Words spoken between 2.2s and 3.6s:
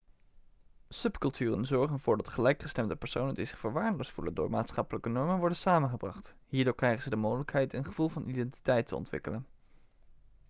gelijkgestemde personen die zich